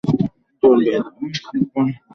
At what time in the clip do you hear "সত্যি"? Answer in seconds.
1.35-1.91